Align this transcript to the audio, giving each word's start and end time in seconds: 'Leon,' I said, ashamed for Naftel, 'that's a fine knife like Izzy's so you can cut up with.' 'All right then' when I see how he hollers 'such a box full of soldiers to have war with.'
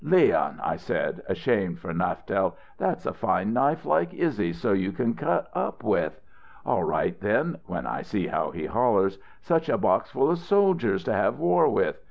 'Leon,' 0.03 0.59
I 0.63 0.77
said, 0.77 1.21
ashamed 1.29 1.77
for 1.77 1.93
Naftel, 1.93 2.53
'that's 2.79 3.05
a 3.05 3.13
fine 3.13 3.53
knife 3.53 3.85
like 3.85 4.15
Izzy's 4.15 4.59
so 4.59 4.73
you 4.73 4.91
can 4.91 5.13
cut 5.13 5.47
up 5.53 5.83
with.' 5.83 6.19
'All 6.65 6.83
right 6.83 7.19
then' 7.21 7.59
when 7.67 7.85
I 7.85 8.01
see 8.01 8.25
how 8.25 8.49
he 8.49 8.65
hollers 8.65 9.19
'such 9.43 9.69
a 9.69 9.77
box 9.77 10.09
full 10.09 10.31
of 10.31 10.39
soldiers 10.39 11.03
to 11.03 11.13
have 11.13 11.37
war 11.37 11.69
with.' 11.69 11.99